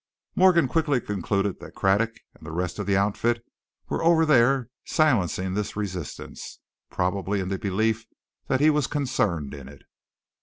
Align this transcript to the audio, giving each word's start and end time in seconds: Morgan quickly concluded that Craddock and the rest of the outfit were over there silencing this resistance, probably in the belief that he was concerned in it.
Morgan 0.33 0.67
quickly 0.67 0.99
concluded 0.99 1.59
that 1.59 1.75
Craddock 1.75 2.13
and 2.33 2.43
the 2.43 2.51
rest 2.51 2.79
of 2.79 2.87
the 2.87 2.97
outfit 2.97 3.45
were 3.87 4.03
over 4.03 4.25
there 4.25 4.67
silencing 4.83 5.53
this 5.53 5.75
resistance, 5.75 6.59
probably 6.89 7.39
in 7.39 7.49
the 7.49 7.59
belief 7.59 8.07
that 8.47 8.61
he 8.61 8.71
was 8.71 8.87
concerned 8.87 9.53
in 9.53 9.67
it. 9.69 9.83